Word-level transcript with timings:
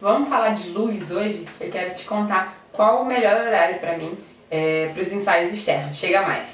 Vamos 0.00 0.28
falar 0.28 0.50
de 0.50 0.70
luz 0.70 1.10
hoje? 1.10 1.44
Eu 1.58 1.72
quero 1.72 1.92
te 1.96 2.04
contar 2.04 2.56
qual 2.70 3.02
o 3.02 3.04
melhor 3.04 3.44
horário 3.44 3.80
para 3.80 3.98
mim 3.98 4.16
é, 4.48 4.90
para 4.92 5.02
os 5.02 5.12
ensaios 5.12 5.52
externos. 5.52 5.98
Chega 5.98 6.22
mais! 6.22 6.46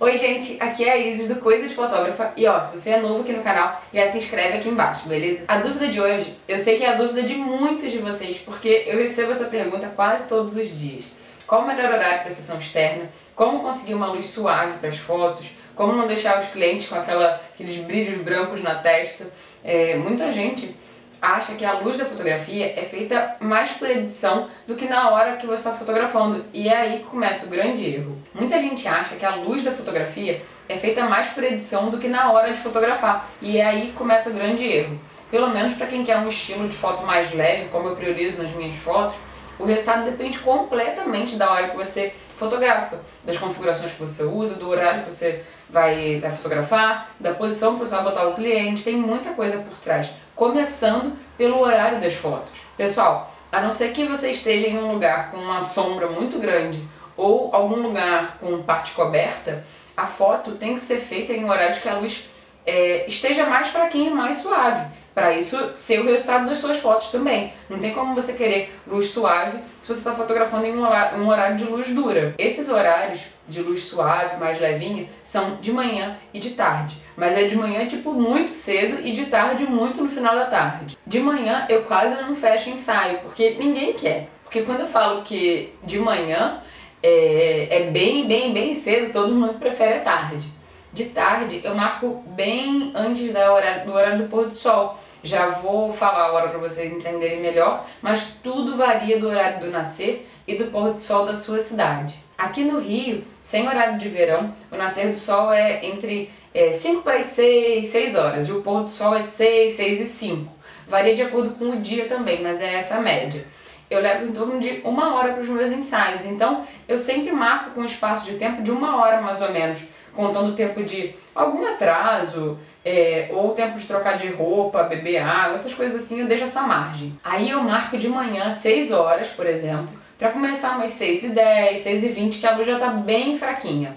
Oi 0.00 0.18
gente, 0.18 0.56
aqui 0.60 0.84
é 0.84 0.90
a 0.90 0.96
Isis 0.98 1.28
do 1.28 1.36
Coisa 1.36 1.68
de 1.68 1.74
Fotógrafa 1.76 2.32
e 2.36 2.48
ó, 2.48 2.60
se 2.60 2.80
você 2.80 2.90
é 2.90 3.00
novo 3.00 3.20
aqui 3.20 3.32
no 3.32 3.44
canal, 3.44 3.80
já 3.94 4.10
se 4.10 4.18
inscreve 4.18 4.58
aqui 4.58 4.70
embaixo, 4.70 5.08
beleza? 5.08 5.44
A 5.46 5.58
dúvida 5.58 5.86
de 5.86 6.00
hoje, 6.00 6.36
eu 6.48 6.58
sei 6.58 6.78
que 6.78 6.84
é 6.84 6.88
a 6.88 6.96
dúvida 6.96 7.22
de 7.22 7.36
muitos 7.36 7.92
de 7.92 7.98
vocês, 7.98 8.38
porque 8.38 8.86
eu 8.88 8.98
recebo 8.98 9.30
essa 9.30 9.44
pergunta 9.44 9.86
quase 9.94 10.28
todos 10.28 10.56
os 10.56 10.68
dias. 10.76 11.04
Qual 11.46 11.62
o 11.62 11.66
melhor 11.66 11.92
horário 11.92 12.22
para 12.22 12.30
sessão 12.30 12.58
externa? 12.58 13.08
Como 13.36 13.60
conseguir 13.60 13.94
uma 13.94 14.06
luz 14.06 14.26
suave 14.26 14.78
para 14.78 14.88
as 14.88 14.98
fotos? 14.98 15.46
Como 15.74 15.92
não 15.92 16.06
deixar 16.06 16.40
os 16.40 16.48
clientes 16.48 16.88
com 16.88 16.94
aquela, 16.94 17.40
aqueles 17.54 17.76
brilhos 17.78 18.18
brancos 18.18 18.62
na 18.62 18.76
testa? 18.76 19.26
É, 19.64 19.96
muita 19.96 20.32
gente 20.32 20.76
acha 21.22 21.54
que 21.54 21.64
a 21.64 21.74
luz 21.74 21.96
da 21.96 22.04
fotografia 22.04 22.74
é 22.76 22.82
feita 22.82 23.36
mais 23.38 23.70
por 23.70 23.88
edição 23.88 24.50
do 24.66 24.74
que 24.74 24.86
na 24.86 25.10
hora 25.10 25.36
que 25.36 25.46
você 25.46 25.68
está 25.68 25.72
fotografando. 25.72 26.44
E 26.52 26.68
é 26.68 26.76
aí 26.76 26.98
que 26.98 27.04
começa 27.04 27.46
o 27.46 27.48
grande 27.48 27.88
erro. 27.88 28.18
Muita 28.34 28.58
gente 28.58 28.88
acha 28.88 29.14
que 29.14 29.24
a 29.24 29.36
luz 29.36 29.62
da 29.62 29.70
fotografia 29.70 30.42
é 30.68 30.76
feita 30.76 31.04
mais 31.04 31.28
por 31.28 31.44
edição 31.44 31.90
do 31.90 31.98
que 31.98 32.08
na 32.08 32.32
hora 32.32 32.52
de 32.52 32.58
fotografar. 32.58 33.28
E 33.40 33.58
é 33.58 33.64
aí 33.64 33.86
que 33.86 33.92
começa 33.92 34.30
o 34.30 34.32
grande 34.32 34.66
erro. 34.66 34.98
Pelo 35.30 35.48
menos 35.48 35.74
para 35.74 35.86
quem 35.86 36.02
quer 36.02 36.18
um 36.18 36.28
estilo 36.28 36.68
de 36.68 36.76
foto 36.76 37.06
mais 37.06 37.32
leve, 37.32 37.68
como 37.68 37.88
eu 37.88 37.96
priorizo 37.96 38.42
nas 38.42 38.50
minhas 38.50 38.74
fotos, 38.76 39.14
o 39.58 39.64
resultado 39.64 40.04
depende 40.04 40.38
completamente 40.38 41.36
da 41.36 41.50
hora 41.50 41.68
que 41.68 41.76
você 41.76 42.14
fotografa, 42.36 42.98
das 43.24 43.36
configurações 43.38 43.92
que 43.92 44.00
você 44.00 44.22
usa, 44.24 44.54
do 44.54 44.68
horário 44.68 45.04
que 45.04 45.12
você 45.12 45.44
vai, 45.70 46.18
vai 46.20 46.30
fotografar, 46.30 47.10
da 47.20 47.32
posição 47.32 47.74
que 47.74 47.80
você 47.80 47.94
vai 47.94 48.04
botar 48.04 48.26
o 48.26 48.34
cliente, 48.34 48.84
tem 48.84 48.96
muita 48.96 49.30
coisa 49.30 49.58
por 49.58 49.78
trás, 49.78 50.10
começando 50.34 51.16
pelo 51.36 51.60
horário 51.60 52.00
das 52.00 52.14
fotos. 52.14 52.52
Pessoal, 52.76 53.32
a 53.50 53.60
não 53.60 53.70
ser 53.70 53.92
que 53.92 54.06
você 54.06 54.30
esteja 54.30 54.66
em 54.66 54.78
um 54.78 54.92
lugar 54.92 55.30
com 55.30 55.36
uma 55.36 55.60
sombra 55.60 56.08
muito 56.08 56.38
grande 56.38 56.82
ou 57.16 57.54
algum 57.54 57.76
lugar 57.76 58.38
com 58.38 58.62
parte 58.62 58.92
coberta, 58.92 59.64
a 59.96 60.06
foto 60.06 60.52
tem 60.52 60.74
que 60.74 60.80
ser 60.80 60.98
feita 60.98 61.32
em 61.32 61.48
horários 61.48 61.78
que 61.78 61.88
a 61.88 61.94
luz 61.94 62.28
é, 62.64 63.06
esteja 63.06 63.46
mais 63.46 63.68
fraquinha 63.68 64.10
e 64.10 64.14
mais 64.14 64.38
suave 64.38 65.01
para 65.14 65.36
isso 65.36 65.72
ser 65.74 66.00
o 66.00 66.06
resultado 66.06 66.46
das 66.46 66.58
suas 66.58 66.78
fotos 66.78 67.08
também. 67.08 67.52
Não 67.68 67.78
tem 67.78 67.92
como 67.92 68.14
você 68.14 68.32
querer 68.32 68.74
luz 68.86 69.08
suave 69.08 69.58
se 69.82 69.88
você 69.88 70.00
está 70.00 70.14
fotografando 70.14 70.66
em 70.66 70.76
um 70.76 71.28
horário, 71.28 71.56
de 71.56 71.64
luz 71.64 71.90
dura. 71.90 72.34
Esses 72.38 72.68
horários 72.68 73.20
de 73.48 73.60
luz 73.60 73.84
suave, 73.84 74.36
mais 74.36 74.60
levinha, 74.60 75.06
são 75.22 75.56
de 75.56 75.72
manhã 75.72 76.16
e 76.32 76.38
de 76.38 76.50
tarde. 76.50 76.96
Mas 77.16 77.36
é 77.36 77.44
de 77.44 77.56
manhã, 77.56 77.86
tipo, 77.86 78.12
muito 78.12 78.50
cedo 78.50 79.06
e 79.06 79.12
de 79.12 79.26
tarde, 79.26 79.64
muito 79.64 80.02
no 80.02 80.08
final 80.08 80.34
da 80.34 80.46
tarde. 80.46 80.96
De 81.06 81.20
manhã 81.20 81.66
eu 81.68 81.82
quase 81.82 82.20
não 82.22 82.34
fecho 82.34 82.70
ensaio, 82.70 83.18
porque 83.18 83.56
ninguém 83.58 83.92
quer. 83.94 84.28
Porque 84.44 84.62
quando 84.62 84.80
eu 84.80 84.86
falo 84.86 85.22
que 85.22 85.74
de 85.82 85.98
manhã 85.98 86.62
é, 87.02 87.68
é 87.70 87.90
bem, 87.90 88.26
bem, 88.26 88.52
bem 88.52 88.74
cedo, 88.74 89.12
todo 89.12 89.34
mundo 89.34 89.58
prefere 89.58 89.94
a 89.94 90.00
tarde. 90.00 90.46
De 90.92 91.06
tarde 91.06 91.62
eu 91.64 91.74
marco 91.74 92.22
bem 92.26 92.92
antes 92.94 93.32
da 93.32 93.50
hora, 93.50 93.78
do 93.78 93.92
horário 93.92 94.18
do 94.18 94.28
pôr 94.28 94.46
do 94.46 94.54
sol. 94.54 94.98
Já 95.24 95.46
vou 95.48 95.90
falar 95.90 96.24
a 96.24 96.32
hora 96.32 96.48
para 96.50 96.58
vocês 96.58 96.92
entenderem 96.92 97.40
melhor, 97.40 97.86
mas 98.02 98.34
tudo 98.42 98.76
varia 98.76 99.18
do 99.18 99.26
horário 99.26 99.60
do 99.60 99.70
nascer 99.70 100.28
e 100.46 100.54
do 100.54 100.66
pôr 100.66 100.92
do 100.92 101.02
sol 101.02 101.24
da 101.24 101.34
sua 101.34 101.60
cidade. 101.60 102.16
Aqui 102.36 102.62
no 102.62 102.78
Rio, 102.78 103.24
sem 103.40 103.66
horário 103.66 103.98
de 103.98 104.06
verão, 104.06 104.52
o 104.70 104.76
nascer 104.76 105.12
do 105.12 105.18
sol 105.18 105.50
é 105.50 105.86
entre 105.86 106.30
é, 106.52 106.70
5 106.70 107.00
para 107.00 107.16
as 107.16 107.26
6, 107.26 107.86
6 107.86 108.14
horas, 108.14 108.48
e 108.48 108.52
o 108.52 108.60
pôr 108.60 108.82
do 108.82 108.90
sol 108.90 109.14
é 109.14 109.22
6, 109.22 109.72
6 109.72 110.00
e 110.00 110.06
5. 110.06 110.52
Varia 110.86 111.14
de 111.14 111.22
acordo 111.22 111.52
com 111.52 111.70
o 111.70 111.80
dia 111.80 112.04
também, 112.04 112.42
mas 112.42 112.60
é 112.60 112.74
essa 112.74 112.96
a 112.96 113.00
média. 113.00 113.46
Eu 113.88 114.02
levo 114.02 114.26
em 114.26 114.32
torno 114.32 114.60
de 114.60 114.82
uma 114.84 115.14
hora 115.14 115.32
para 115.32 115.42
os 115.42 115.48
meus 115.48 115.70
ensaios, 115.70 116.26
então 116.26 116.66
eu 116.86 116.98
sempre 116.98 117.32
marco 117.32 117.70
com 117.70 117.80
um 117.80 117.86
espaço 117.86 118.30
de 118.30 118.36
tempo 118.36 118.60
de 118.60 118.70
uma 118.70 118.96
hora 118.96 119.22
mais 119.22 119.40
ou 119.40 119.50
menos 119.50 119.80
contando 120.14 120.50
o 120.50 120.54
tempo 120.54 120.82
de 120.82 121.14
algum 121.34 121.66
atraso, 121.66 122.58
é, 122.84 123.28
ou 123.30 123.50
tempo 123.54 123.78
de 123.78 123.86
trocar 123.86 124.18
de 124.18 124.28
roupa, 124.28 124.82
beber 124.82 125.18
água, 125.18 125.54
essas 125.54 125.74
coisas 125.74 126.02
assim, 126.02 126.20
eu 126.20 126.26
deixo 126.26 126.44
essa 126.44 126.62
margem. 126.62 127.18
Aí 127.22 127.50
eu 127.50 127.62
marco 127.62 127.96
de 127.96 128.08
manhã 128.08 128.50
6 128.50 128.92
horas, 128.92 129.28
por 129.28 129.46
exemplo, 129.46 129.88
para 130.18 130.30
começar 130.30 130.76
umas 130.76 130.92
6 130.92 131.24
e 131.24 131.28
10, 131.30 131.80
6 131.80 132.04
e 132.04 132.08
20, 132.08 132.38
que 132.38 132.46
a 132.46 132.56
luz 132.56 132.66
já 132.66 132.74
está 132.74 132.88
bem 132.88 133.38
fraquinha. 133.38 133.96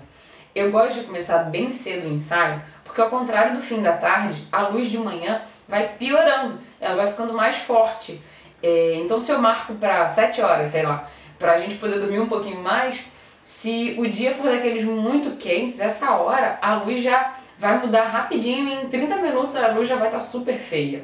Eu 0.54 0.72
gosto 0.72 1.00
de 1.00 1.06
começar 1.06 1.40
bem 1.40 1.72
cedo 1.72 2.08
o 2.08 2.14
ensaio, 2.14 2.62
porque 2.84 3.02
ao 3.02 3.10
contrário 3.10 3.56
do 3.56 3.62
fim 3.62 3.82
da 3.82 3.94
tarde, 3.94 4.48
a 4.52 4.68
luz 4.68 4.90
de 4.90 4.98
manhã 4.98 5.42
vai 5.68 5.90
piorando, 5.98 6.60
ela 6.80 6.96
vai 6.96 7.08
ficando 7.08 7.34
mais 7.34 7.58
forte. 7.58 8.22
É, 8.64 8.96
então 8.96 9.20
se 9.20 9.32
eu 9.32 9.40
marco 9.40 9.74
para 9.76 10.08
7 10.08 10.42
horas, 10.42 10.70
sei 10.70 10.84
lá, 10.84 11.10
para 11.38 11.54
a 11.54 11.58
gente 11.58 11.76
poder 11.76 12.00
dormir 12.00 12.20
um 12.20 12.30
pouquinho 12.30 12.62
mais, 12.62 13.06
se 13.46 13.96
o 14.00 14.10
dia 14.10 14.34
for 14.34 14.50
daqueles 14.50 14.84
muito 14.84 15.38
quentes, 15.38 15.80
essa 15.80 16.16
hora 16.16 16.58
a 16.60 16.78
luz 16.78 17.04
já 17.04 17.36
vai 17.60 17.80
mudar 17.80 18.08
rapidinho 18.08 18.68
em 18.68 18.90
30 18.90 19.18
minutos 19.18 19.56
a 19.56 19.68
luz 19.68 19.88
já 19.88 19.98
vai 19.98 20.08
estar 20.08 20.18
tá 20.18 20.24
super 20.24 20.58
feia. 20.58 21.04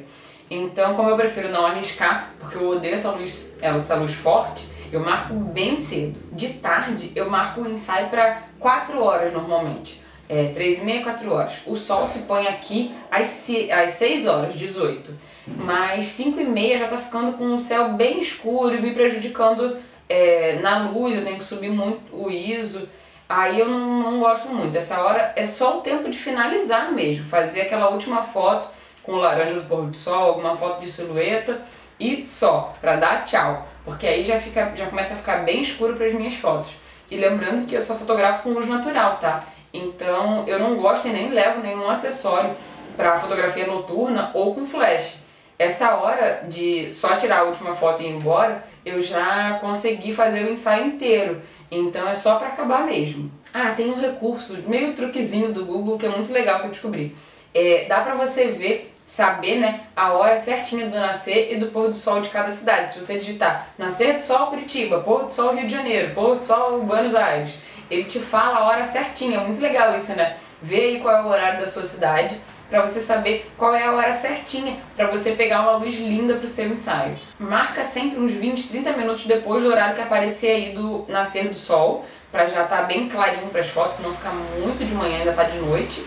Então, 0.50 0.96
como 0.96 1.08
eu 1.08 1.16
prefiro 1.16 1.48
não 1.48 1.64
arriscar, 1.64 2.30
porque 2.40 2.56
eu 2.56 2.70
odeio 2.70 2.96
essa 2.96 3.12
luz, 3.12 3.56
essa 3.62 3.94
luz 3.94 4.12
forte, 4.12 4.66
eu 4.90 4.98
marco 4.98 5.34
bem 5.34 5.76
cedo. 5.76 6.18
De 6.32 6.54
tarde, 6.54 7.12
eu 7.14 7.30
marco 7.30 7.60
o 7.60 7.68
ensaio 7.68 8.08
para 8.08 8.42
4 8.58 9.00
horas 9.00 9.32
normalmente. 9.32 10.02
É, 10.28 10.48
3 10.48 10.80
e 10.80 10.84
meia, 10.84 11.02
4 11.04 11.32
horas. 11.32 11.54
O 11.64 11.76
sol 11.76 12.08
se 12.08 12.20
põe 12.20 12.48
aqui 12.48 12.92
às, 13.08 13.48
às 13.70 13.92
6 13.92 14.26
horas, 14.26 14.56
18. 14.56 15.14
Mas 15.46 16.08
5 16.08 16.40
e 16.40 16.44
meia 16.44 16.76
já 16.76 16.88
tá 16.88 16.96
ficando 16.96 17.38
com 17.38 17.54
o 17.54 17.60
céu 17.60 17.92
bem 17.92 18.20
escuro 18.20 18.74
e 18.74 18.82
me 18.82 18.92
prejudicando 18.92 19.78
é, 20.12 20.58
na 20.60 20.90
luz, 20.90 21.16
eu 21.16 21.24
tenho 21.24 21.38
que 21.38 21.44
subir 21.44 21.70
muito 21.70 22.02
o 22.12 22.30
ISO. 22.30 22.86
Aí 23.26 23.58
eu 23.58 23.66
não, 23.66 24.02
não 24.02 24.20
gosto 24.20 24.46
muito. 24.48 24.76
Essa 24.76 25.00
hora 25.00 25.32
é 25.34 25.46
só 25.46 25.78
o 25.78 25.80
tempo 25.80 26.10
de 26.10 26.18
finalizar 26.18 26.92
mesmo, 26.92 27.26
fazer 27.30 27.62
aquela 27.62 27.88
última 27.88 28.22
foto 28.22 28.68
com 29.02 29.12
o 29.12 29.16
laranja 29.16 29.54
do 29.54 29.66
pôr 29.66 29.86
do 29.86 29.96
sol, 29.96 30.24
alguma 30.24 30.54
foto 30.54 30.82
de 30.82 30.92
silhueta 30.92 31.62
e 31.98 32.26
só, 32.26 32.74
pra 32.78 32.96
dar 32.96 33.24
tchau. 33.24 33.66
Porque 33.86 34.06
aí 34.06 34.22
já, 34.22 34.38
fica, 34.38 34.72
já 34.76 34.86
começa 34.86 35.14
a 35.14 35.16
ficar 35.16 35.38
bem 35.44 35.62
escuro 35.62 35.96
para 35.96 36.06
as 36.06 36.12
minhas 36.12 36.34
fotos. 36.34 36.72
E 37.10 37.16
lembrando 37.16 37.66
que 37.66 37.74
eu 37.74 37.80
só 37.80 37.94
fotografo 37.94 38.42
com 38.42 38.50
luz 38.50 38.68
natural, 38.68 39.16
tá? 39.16 39.44
Então 39.72 40.44
eu 40.46 40.58
não 40.58 40.76
gosto 40.76 41.08
e 41.08 41.10
nem 41.10 41.30
levo 41.30 41.62
nenhum 41.62 41.88
acessório 41.88 42.54
para 42.98 43.18
fotografia 43.18 43.66
noturna 43.66 44.30
ou 44.34 44.54
com 44.54 44.66
flash. 44.66 45.16
Essa 45.58 45.94
hora 45.94 46.44
de 46.48 46.90
só 46.90 47.16
tirar 47.16 47.38
a 47.38 47.44
última 47.44 47.74
foto 47.74 48.02
e 48.02 48.06
ir 48.06 48.10
embora, 48.10 48.62
eu 48.84 49.00
já 49.00 49.58
consegui 49.60 50.14
fazer 50.14 50.44
o 50.44 50.52
ensaio 50.52 50.86
inteiro. 50.86 51.42
Então 51.70 52.06
é 52.06 52.14
só 52.14 52.36
para 52.36 52.48
acabar 52.48 52.84
mesmo. 52.84 53.30
Ah, 53.52 53.70
tem 53.70 53.90
um 53.90 54.00
recurso, 54.00 54.56
meio 54.66 54.94
truquezinho 54.94 55.52
do 55.52 55.64
Google 55.64 55.98
que 55.98 56.06
é 56.06 56.08
muito 56.08 56.32
legal 56.32 56.60
que 56.60 56.66
eu 56.66 56.70
descobri. 56.70 57.16
É, 57.54 57.86
dá 57.88 58.00
pra 58.00 58.14
você 58.14 58.48
ver, 58.48 58.92
saber 59.06 59.58
né, 59.58 59.80
a 59.94 60.12
hora 60.12 60.38
certinha 60.38 60.86
do 60.86 60.96
nascer 60.96 61.52
e 61.52 61.56
do 61.56 61.66
pôr 61.66 61.88
do 61.88 61.94
sol 61.94 62.20
de 62.20 62.30
cada 62.30 62.50
cidade. 62.50 62.94
Se 62.94 63.00
você 63.00 63.18
digitar 63.18 63.68
nascer 63.78 64.14
do 64.14 64.22
sol 64.22 64.48
Curitiba, 64.48 65.00
pôr 65.00 65.24
do 65.24 65.34
sol 65.34 65.54
Rio 65.54 65.66
de 65.66 65.72
Janeiro, 65.72 66.14
pôr 66.14 66.36
do 66.36 66.44
sol 66.44 66.82
Buenos 66.82 67.14
Aires, 67.14 67.54
ele 67.90 68.04
te 68.04 68.18
fala 68.18 68.58
a 68.58 68.66
hora 68.66 68.84
certinha. 68.84 69.38
É 69.38 69.44
muito 69.44 69.60
legal 69.60 69.94
isso, 69.94 70.14
né? 70.14 70.36
Vê 70.62 70.76
aí 70.76 71.00
qual 71.00 71.16
é 71.16 71.22
o 71.22 71.28
horário 71.28 71.60
da 71.60 71.66
sua 71.66 71.82
cidade 71.82 72.40
para 72.72 72.86
você 72.86 73.00
saber 73.00 73.52
qual 73.58 73.74
é 73.74 73.84
a 73.84 73.92
hora 73.92 74.14
certinha 74.14 74.78
para 74.96 75.06
você 75.08 75.32
pegar 75.32 75.60
uma 75.60 75.76
luz 75.76 75.94
linda 75.94 76.36
para 76.36 76.46
o 76.46 76.48
seu 76.48 76.66
ensaio. 76.68 77.18
Marca 77.38 77.84
sempre 77.84 78.18
uns 78.18 78.32
20, 78.32 78.66
30 78.66 78.96
minutos 78.96 79.26
depois 79.26 79.62
do 79.62 79.68
horário 79.68 79.94
que 79.94 80.00
aparecer 80.00 80.50
aí 80.50 80.72
do 80.72 81.04
nascer 81.06 81.48
do 81.48 81.54
sol, 81.54 82.06
para 82.30 82.46
já 82.46 82.62
estar 82.62 82.78
tá 82.78 82.82
bem 82.84 83.10
clarinho 83.10 83.50
para 83.50 83.60
as 83.60 83.68
fotos, 83.68 83.98
não 83.98 84.14
ficar 84.14 84.32
muito 84.32 84.86
de 84.86 84.94
manhã, 84.94 85.18
ainda 85.18 85.34
tá 85.34 85.44
de 85.44 85.58
noite. 85.58 86.02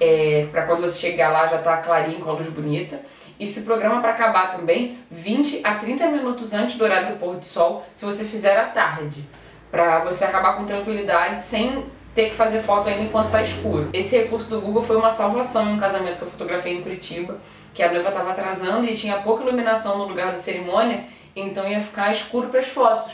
É, 0.00 0.46
para 0.50 0.62
quando 0.62 0.80
você 0.80 0.98
chegar 0.98 1.28
lá 1.28 1.46
já 1.46 1.58
tá 1.58 1.76
clarinho 1.76 2.20
com 2.20 2.30
a 2.30 2.32
luz 2.32 2.48
bonita. 2.48 3.02
E 3.38 3.46
se 3.46 3.60
programa 3.60 4.00
para 4.00 4.12
acabar 4.12 4.56
também 4.56 4.96
20 5.10 5.60
a 5.62 5.74
30 5.74 6.06
minutos 6.06 6.54
antes 6.54 6.76
do 6.76 6.84
horário 6.84 7.08
do 7.08 7.18
pôr 7.18 7.36
do 7.36 7.44
sol, 7.44 7.84
se 7.94 8.06
você 8.06 8.24
fizer 8.24 8.58
à 8.58 8.64
tarde, 8.64 9.22
para 9.70 9.98
você 9.98 10.24
acabar 10.24 10.56
com 10.56 10.64
tranquilidade 10.64 11.42
sem 11.42 11.84
ter 12.18 12.30
que 12.30 12.34
fazer 12.34 12.62
foto 12.62 12.88
ainda 12.88 13.04
enquanto 13.04 13.30
tá 13.30 13.40
escuro. 13.40 13.90
Esse 13.92 14.18
recurso 14.18 14.50
do 14.50 14.60
Google 14.60 14.82
foi 14.82 14.96
uma 14.96 15.08
salvação 15.08 15.70
em 15.70 15.74
um 15.74 15.78
casamento 15.78 16.16
que 16.16 16.22
eu 16.22 16.30
fotografei 16.30 16.72
em 16.72 16.82
Curitiba, 16.82 17.38
que 17.72 17.80
a 17.80 17.92
noiva 17.92 18.08
estava 18.08 18.32
atrasando 18.32 18.84
e 18.86 18.96
tinha 18.96 19.18
pouca 19.18 19.44
iluminação 19.44 19.96
no 19.96 20.08
lugar 20.08 20.32
da 20.32 20.38
cerimônia, 20.38 21.04
então 21.36 21.68
ia 21.68 21.80
ficar 21.80 22.10
escuro 22.10 22.48
para 22.48 22.58
as 22.58 22.66
fotos. 22.66 23.12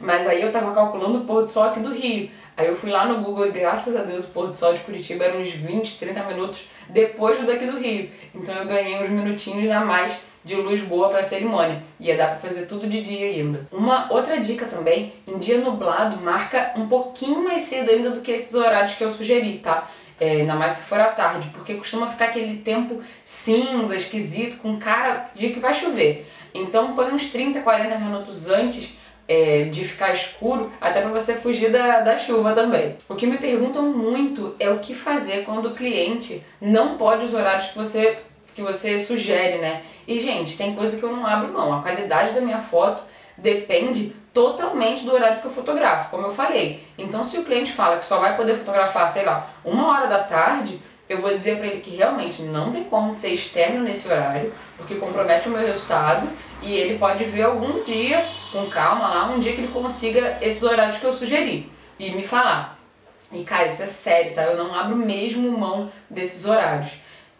Mas 0.00 0.26
aí 0.26 0.40
eu 0.40 0.46
estava 0.46 0.72
calculando 0.72 1.18
o 1.18 1.24
pôr 1.26 1.44
do 1.44 1.52
sol 1.52 1.64
aqui 1.64 1.80
do 1.80 1.92
Rio. 1.92 2.30
Aí 2.56 2.66
eu 2.66 2.74
fui 2.74 2.90
lá 2.90 3.04
no 3.04 3.22
Google 3.22 3.48
e 3.48 3.50
graças 3.50 3.94
a 3.94 4.00
Deus 4.00 4.24
o 4.24 4.28
pôr 4.28 4.46
do 4.46 4.56
sol 4.56 4.72
de 4.72 4.80
Curitiba 4.80 5.24
era 5.24 5.36
uns 5.36 5.50
20, 5.50 5.98
30 5.98 6.22
minutos 6.22 6.60
depois 6.88 7.38
do 7.38 7.46
daqui 7.46 7.66
do 7.66 7.78
Rio. 7.78 8.10
Então 8.34 8.54
eu 8.54 8.66
ganhei 8.66 9.02
uns 9.02 9.10
minutinhos 9.10 9.70
a 9.70 9.80
mais 9.80 10.20
de 10.44 10.54
luz 10.54 10.80
boa 10.82 11.08
para 11.08 11.20
a 11.20 11.24
cerimônia. 11.24 11.82
Ia 11.98 12.16
dar 12.16 12.28
para 12.28 12.48
fazer 12.48 12.66
tudo 12.66 12.86
de 12.86 13.02
dia 13.02 13.26
ainda. 13.26 13.66
Uma 13.72 14.12
outra 14.12 14.38
dica 14.40 14.66
também, 14.66 15.12
em 15.26 15.38
dia 15.38 15.58
nublado, 15.58 16.20
marca 16.22 16.72
um 16.76 16.86
pouquinho 16.86 17.42
mais 17.42 17.62
cedo 17.62 17.90
ainda 17.90 18.10
do 18.10 18.20
que 18.20 18.30
esses 18.30 18.54
horários 18.54 18.94
que 18.94 19.02
eu 19.02 19.10
sugeri, 19.10 19.58
tá? 19.58 19.88
é, 20.20 20.32
ainda 20.32 20.54
mais 20.54 20.72
se 20.72 20.84
for 20.84 20.98
à 21.00 21.08
tarde, 21.08 21.50
porque 21.52 21.74
costuma 21.74 22.08
ficar 22.08 22.26
aquele 22.26 22.58
tempo 22.58 23.02
cinza, 23.22 23.94
esquisito, 23.94 24.58
com 24.58 24.78
cara 24.78 25.30
de 25.34 25.50
que 25.50 25.60
vai 25.60 25.74
chover. 25.74 26.26
Então 26.54 26.94
põe 26.94 27.12
uns 27.12 27.28
30, 27.28 27.60
40 27.60 27.98
minutos 27.98 28.48
antes 28.48 28.96
é, 29.28 29.64
de 29.64 29.84
ficar 29.84 30.12
escuro, 30.12 30.70
até 30.80 31.00
para 31.00 31.10
você 31.10 31.34
fugir 31.34 31.70
da, 31.70 32.00
da 32.00 32.18
chuva 32.18 32.52
também. 32.52 32.96
O 33.08 33.14
que 33.14 33.26
me 33.26 33.38
perguntam 33.38 33.82
muito 33.82 34.54
é 34.58 34.70
o 34.70 34.78
que 34.78 34.94
fazer 34.94 35.44
quando 35.44 35.66
o 35.66 35.74
cliente 35.74 36.42
não 36.60 36.96
pode 36.96 37.24
os 37.24 37.34
horários 37.34 37.68
que 37.68 37.78
você, 37.78 38.18
que 38.54 38.62
você 38.62 38.98
sugere, 38.98 39.58
né? 39.58 39.82
E, 40.06 40.20
gente, 40.20 40.56
tem 40.56 40.74
coisa 40.74 40.96
que 40.96 41.02
eu 41.02 41.10
não 41.10 41.26
abro 41.26 41.52
mão. 41.52 41.76
A 41.76 41.82
qualidade 41.82 42.32
da 42.32 42.40
minha 42.40 42.60
foto 42.60 43.02
depende 43.36 44.14
totalmente 44.32 45.04
do 45.04 45.12
horário 45.12 45.40
que 45.40 45.46
eu 45.46 45.50
fotografo, 45.50 46.10
como 46.10 46.26
eu 46.26 46.32
falei. 46.32 46.84
Então, 46.96 47.24
se 47.24 47.38
o 47.38 47.44
cliente 47.44 47.72
fala 47.72 47.98
que 47.98 48.04
só 48.04 48.18
vai 48.18 48.36
poder 48.36 48.56
fotografar, 48.56 49.08
sei 49.08 49.24
lá, 49.24 49.50
uma 49.64 49.88
hora 49.88 50.06
da 50.06 50.22
tarde, 50.22 50.80
eu 51.08 51.20
vou 51.20 51.34
dizer 51.34 51.58
para 51.58 51.66
ele 51.66 51.80
que 51.80 51.96
realmente 51.96 52.42
não 52.42 52.72
tem 52.72 52.84
como 52.84 53.12
ser 53.12 53.30
externo 53.30 53.82
nesse 53.82 54.08
horário, 54.08 54.52
porque 54.76 54.96
compromete 54.96 55.48
o 55.48 55.52
meu 55.52 55.66
resultado 55.66 56.28
e 56.62 56.74
ele 56.74 56.98
pode 56.98 57.24
ver 57.24 57.42
algum 57.42 57.82
dia, 57.82 58.26
com 58.52 58.66
calma 58.68 59.08
lá, 59.08 59.26
um 59.26 59.40
dia 59.40 59.52
que 59.52 59.60
ele 59.60 59.72
consiga 59.72 60.38
esses 60.40 60.62
horários 60.62 60.98
que 60.98 61.04
eu 61.04 61.12
sugeri 61.12 61.70
e 61.98 62.10
me 62.10 62.22
falar. 62.22 62.78
E 63.32 63.44
cara, 63.44 63.66
isso 63.66 63.82
é 63.82 63.86
sério, 63.86 64.34
tá? 64.34 64.44
Eu 64.44 64.56
não 64.56 64.74
abro 64.74 64.96
mesmo 64.96 65.50
mão 65.56 65.90
desses 66.08 66.46
horários. 66.46 66.92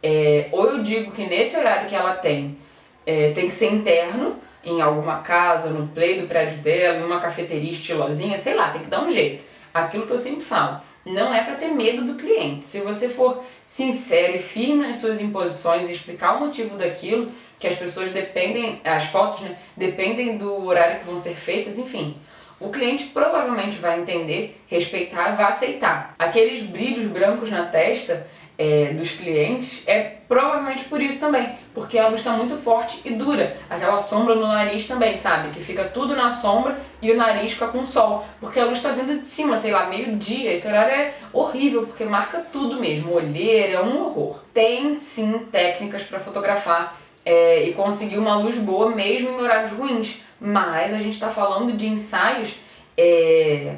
É, 0.02 0.48
ou 0.52 0.70
eu 0.70 0.82
digo 0.82 1.12
que 1.12 1.26
nesse 1.26 1.56
horário 1.56 1.88
que 1.88 1.94
ela 1.94 2.14
tem, 2.14 2.58
é, 3.06 3.32
tem 3.32 3.46
que 3.46 3.54
ser 3.54 3.72
interno, 3.72 4.36
em 4.64 4.80
alguma 4.80 5.18
casa, 5.18 5.70
no 5.70 5.86
play 5.88 6.20
do 6.20 6.26
prédio 6.26 6.58
dela, 6.58 6.98
em 6.98 7.04
uma 7.04 7.20
cafeteria 7.20 7.70
estilosinha, 7.70 8.36
sei 8.36 8.54
lá, 8.54 8.70
tem 8.70 8.82
que 8.82 8.90
dar 8.90 9.04
um 9.04 9.10
jeito. 9.10 9.44
Aquilo 9.72 10.06
que 10.06 10.12
eu 10.12 10.18
sempre 10.18 10.44
falo 10.44 10.80
não 11.06 11.32
é 11.32 11.44
para 11.44 11.54
ter 11.54 11.68
medo 11.68 12.04
do 12.04 12.14
cliente. 12.14 12.66
Se 12.66 12.80
você 12.80 13.08
for 13.08 13.44
sincero 13.64 14.36
e 14.36 14.42
firme 14.42 14.88
nas 14.88 14.98
suas 14.98 15.20
imposições 15.20 15.88
e 15.88 15.94
explicar 15.94 16.36
o 16.36 16.40
motivo 16.40 16.76
daquilo, 16.76 17.30
que 17.58 17.68
as 17.68 17.78
pessoas 17.78 18.10
dependem, 18.10 18.80
as 18.84 19.04
fotos, 19.04 19.40
né, 19.42 19.56
dependem 19.76 20.36
do 20.36 20.66
horário 20.66 20.98
que 20.98 21.06
vão 21.06 21.22
ser 21.22 21.34
feitas, 21.34 21.78
enfim. 21.78 22.16
O 22.58 22.70
cliente 22.70 23.04
provavelmente 23.06 23.76
vai 23.76 24.00
entender, 24.00 24.60
respeitar 24.66 25.32
e 25.32 25.36
vai 25.36 25.46
aceitar. 25.46 26.14
Aqueles 26.18 26.64
brilhos 26.64 27.06
brancos 27.06 27.50
na 27.50 27.66
testa 27.66 28.26
é, 28.58 28.92
dos 28.92 29.10
clientes 29.10 29.82
é 29.86 30.16
provavelmente 30.26 30.84
por 30.84 31.00
isso 31.00 31.20
também, 31.20 31.50
porque 31.74 31.98
a 31.98 32.08
luz 32.08 32.20
está 32.20 32.32
muito 32.32 32.56
forte 32.56 33.00
e 33.04 33.10
dura. 33.10 33.56
Aquela 33.68 33.98
sombra 33.98 34.34
no 34.34 34.46
nariz 34.46 34.86
também, 34.86 35.16
sabe? 35.16 35.50
Que 35.50 35.62
fica 35.62 35.84
tudo 35.84 36.16
na 36.16 36.30
sombra 36.30 36.78
e 37.00 37.10
o 37.12 37.16
nariz 37.16 37.52
fica 37.52 37.68
com 37.68 37.86
sol, 37.86 38.24
porque 38.40 38.58
a 38.58 38.64
luz 38.64 38.78
está 38.78 38.90
vindo 38.92 39.20
de 39.20 39.26
cima, 39.26 39.56
sei 39.56 39.72
lá, 39.72 39.86
meio-dia. 39.86 40.52
Esse 40.52 40.66
horário 40.66 40.94
é 40.94 41.14
horrível, 41.32 41.86
porque 41.86 42.04
marca 42.04 42.44
tudo 42.52 42.80
mesmo. 42.80 43.14
Olheira 43.14 43.74
é 43.74 43.82
um 43.82 44.04
horror. 44.04 44.40
Tem 44.52 44.96
sim 44.96 45.38
técnicas 45.52 46.02
para 46.02 46.18
fotografar 46.18 46.96
é, 47.24 47.64
e 47.64 47.74
conseguir 47.74 48.18
uma 48.18 48.36
luz 48.36 48.56
boa 48.56 48.90
mesmo 48.90 49.30
em 49.30 49.40
horários 49.40 49.72
ruins, 49.72 50.22
mas 50.40 50.94
a 50.94 50.98
gente 50.98 51.14
está 51.14 51.28
falando 51.28 51.72
de 51.76 51.88
ensaios 51.88 52.56
é, 52.96 53.74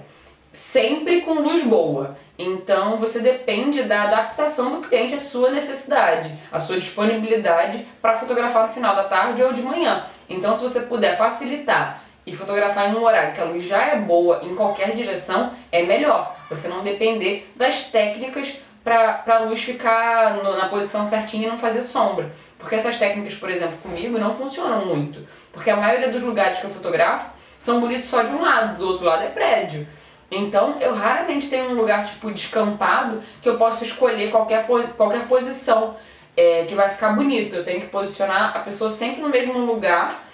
sempre 0.52 1.22
com 1.22 1.40
luz 1.40 1.64
boa. 1.64 2.16
Então 2.38 2.98
você 2.98 3.18
depende 3.18 3.82
da 3.82 4.02
adaptação 4.02 4.80
do 4.80 4.86
cliente 4.86 5.14
à 5.14 5.18
sua 5.18 5.50
necessidade, 5.50 6.32
à 6.52 6.60
sua 6.60 6.78
disponibilidade 6.78 7.84
para 8.00 8.16
fotografar 8.16 8.68
no 8.68 8.72
final 8.72 8.94
da 8.94 9.04
tarde 9.04 9.42
ou 9.42 9.52
de 9.52 9.60
manhã. 9.60 10.04
Então 10.28 10.54
se 10.54 10.62
você 10.62 10.82
puder 10.82 11.18
facilitar 11.18 12.04
e 12.24 12.36
fotografar 12.36 12.90
em 12.90 12.94
um 12.94 13.02
horário 13.02 13.34
que 13.34 13.40
a 13.40 13.44
luz 13.44 13.64
já 13.64 13.86
é 13.86 13.96
boa 13.96 14.40
em 14.44 14.54
qualquer 14.54 14.94
direção, 14.94 15.52
é 15.72 15.82
melhor. 15.82 16.36
Você 16.48 16.68
não 16.68 16.84
depender 16.84 17.50
das 17.56 17.84
técnicas 17.84 18.54
para 18.84 19.22
a 19.26 19.38
luz 19.40 19.62
ficar 19.62 20.34
no, 20.34 20.56
na 20.56 20.68
posição 20.68 21.04
certinha 21.04 21.48
e 21.48 21.50
não 21.50 21.58
fazer 21.58 21.82
sombra. 21.82 22.30
Porque 22.58 22.74
essas 22.74 22.96
técnicas, 22.96 23.34
por 23.34 23.50
exemplo, 23.50 23.78
comigo 23.78 24.18
não 24.18 24.34
funcionam 24.34 24.86
muito. 24.86 25.26
Porque 25.52 25.70
a 25.70 25.76
maioria 25.76 26.10
dos 26.10 26.22
lugares 26.22 26.58
que 26.58 26.64
eu 26.64 26.70
fotografo 26.70 27.30
são 27.58 27.80
bonitos 27.80 28.06
só 28.06 28.22
de 28.22 28.30
um 28.30 28.42
lado, 28.42 28.78
do 28.78 28.86
outro 28.86 29.04
lado 29.04 29.24
é 29.24 29.28
prédio. 29.28 29.86
Então, 30.30 30.76
eu 30.80 30.94
raramente 30.94 31.48
tenho 31.48 31.70
um 31.70 31.74
lugar 31.74 32.06
tipo 32.06 32.30
descampado 32.30 33.22
que 33.40 33.48
eu 33.48 33.56
possa 33.56 33.84
escolher 33.84 34.30
qualquer, 34.30 34.66
qualquer 34.96 35.26
posição 35.26 35.96
é, 36.36 36.64
que 36.64 36.74
vai 36.74 36.90
ficar 36.90 37.12
bonito. 37.12 37.56
Eu 37.56 37.64
tenho 37.64 37.80
que 37.80 37.86
posicionar 37.86 38.56
a 38.56 38.60
pessoa 38.60 38.90
sempre 38.90 39.22
no 39.22 39.28
mesmo 39.28 39.58
lugar 39.58 40.27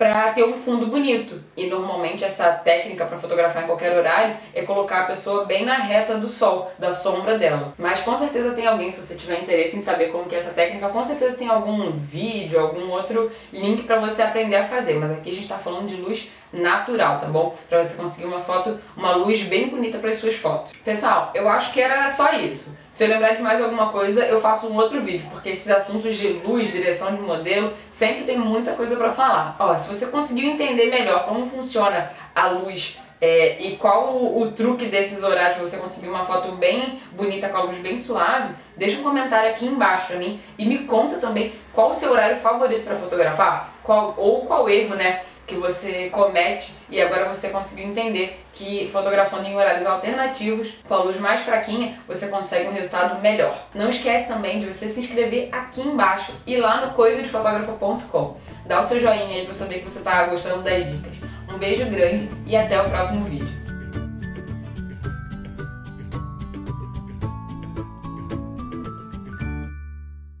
para 0.00 0.32
ter 0.32 0.44
um 0.44 0.56
fundo 0.56 0.86
bonito. 0.86 1.44
E 1.54 1.66
normalmente 1.66 2.24
essa 2.24 2.50
técnica 2.52 3.04
para 3.04 3.18
fotografar 3.18 3.64
em 3.64 3.66
qualquer 3.66 3.94
horário 3.94 4.34
é 4.54 4.62
colocar 4.62 5.00
a 5.00 5.04
pessoa 5.04 5.44
bem 5.44 5.66
na 5.66 5.74
reta 5.74 6.14
do 6.14 6.26
sol, 6.26 6.72
da 6.78 6.90
sombra 6.90 7.36
dela. 7.36 7.74
Mas 7.76 8.00
com 8.00 8.16
certeza 8.16 8.52
tem 8.52 8.66
alguém, 8.66 8.90
se 8.90 9.02
você 9.02 9.14
tiver 9.14 9.42
interesse 9.42 9.76
em 9.76 9.82
saber 9.82 10.06
como 10.06 10.24
que 10.24 10.34
é 10.34 10.38
essa 10.38 10.54
técnica, 10.54 10.88
com 10.88 11.04
certeza 11.04 11.36
tem 11.36 11.48
algum 11.48 11.90
vídeo, 11.90 12.58
algum 12.58 12.88
outro 12.88 13.30
link 13.52 13.82
para 13.82 14.00
você 14.00 14.22
aprender 14.22 14.56
a 14.56 14.64
fazer. 14.64 14.94
Mas 14.94 15.10
aqui 15.10 15.32
a 15.32 15.34
gente 15.34 15.42
está 15.42 15.58
falando 15.58 15.88
de 15.88 15.96
luz 15.96 16.30
natural, 16.50 17.20
tá 17.20 17.26
bom? 17.26 17.54
Para 17.68 17.84
você 17.84 17.94
conseguir 17.94 18.26
uma 18.26 18.40
foto, 18.40 18.80
uma 18.96 19.14
luz 19.14 19.42
bem 19.42 19.68
bonita 19.68 19.98
para 19.98 20.08
as 20.08 20.16
suas 20.16 20.34
fotos. 20.34 20.72
Pessoal, 20.82 21.30
eu 21.34 21.46
acho 21.46 21.74
que 21.74 21.80
era 21.80 22.08
só 22.08 22.32
isso. 22.32 22.74
Se 23.00 23.06
eu 23.06 23.08
lembrar 23.08 23.34
de 23.34 23.40
mais 23.40 23.62
alguma 23.62 23.90
coisa, 23.90 24.26
eu 24.26 24.38
faço 24.42 24.66
um 24.68 24.76
outro 24.76 25.00
vídeo, 25.00 25.26
porque 25.30 25.48
esses 25.48 25.70
assuntos 25.70 26.18
de 26.18 26.28
luz, 26.28 26.70
direção 26.70 27.16
de 27.16 27.22
modelo, 27.22 27.72
sempre 27.90 28.24
tem 28.24 28.36
muita 28.36 28.74
coisa 28.74 28.94
para 28.94 29.10
falar. 29.10 29.56
Ó, 29.58 29.74
se 29.74 29.88
você 29.88 30.08
conseguiu 30.08 30.50
entender 30.50 30.90
melhor 30.90 31.24
como 31.24 31.48
funciona 31.48 32.10
a 32.34 32.48
luz 32.48 32.98
é, 33.18 33.58
e 33.58 33.78
qual 33.78 34.16
o, 34.16 34.42
o, 34.42 34.52
truque 34.52 34.84
desses 34.84 35.22
horários 35.22 35.54
para 35.54 35.64
você 35.66 35.78
conseguir 35.78 36.10
uma 36.10 36.26
foto 36.26 36.52
bem 36.52 37.00
bonita 37.12 37.48
com 37.48 37.56
a 37.56 37.62
luz 37.62 37.78
bem 37.78 37.96
suave, 37.96 38.52
deixa 38.76 39.00
um 39.00 39.02
comentário 39.02 39.48
aqui 39.48 39.64
embaixo 39.64 40.08
para 40.08 40.16
mim 40.16 40.38
e 40.58 40.66
me 40.66 40.80
conta 40.80 41.16
também 41.16 41.54
qual 41.72 41.88
o 41.88 41.94
seu 41.94 42.12
horário 42.12 42.36
favorito 42.40 42.84
para 42.84 42.96
fotografar, 42.96 43.76
qual, 43.82 44.12
ou 44.18 44.44
qual 44.44 44.68
erro, 44.68 44.94
né, 44.94 45.22
que 45.50 45.56
você 45.56 46.08
comete 46.10 46.72
e 46.88 47.00
agora 47.02 47.28
você 47.28 47.48
conseguiu 47.48 47.88
entender 47.88 48.40
que 48.52 48.88
fotografando 48.92 49.46
em 49.46 49.56
horários 49.56 49.84
alternativos, 49.84 50.72
com 50.86 50.94
a 50.94 51.02
luz 51.02 51.18
mais 51.18 51.40
fraquinha, 51.40 51.98
você 52.06 52.28
consegue 52.28 52.68
um 52.68 52.72
resultado 52.72 53.20
melhor. 53.20 53.66
Não 53.74 53.90
esquece 53.90 54.28
também 54.28 54.60
de 54.60 54.66
você 54.66 54.88
se 54.88 55.00
inscrever 55.00 55.48
aqui 55.50 55.80
embaixo 55.80 56.32
e 56.46 56.56
lá 56.56 56.86
no 56.86 56.92
coisadefotografo.com. 56.94 58.36
Dá 58.64 58.80
o 58.80 58.84
seu 58.84 59.00
joinha 59.00 59.40
aí 59.40 59.44
pra 59.44 59.52
saber 59.52 59.80
que 59.80 59.90
você 59.90 60.00
tá 60.00 60.24
gostando 60.26 60.62
das 60.62 60.88
dicas. 60.88 61.16
Um 61.52 61.58
beijo 61.58 61.84
grande 61.86 62.28
e 62.46 62.56
até 62.56 62.80
o 62.80 62.88
próximo 62.88 63.24
vídeo. 63.24 63.59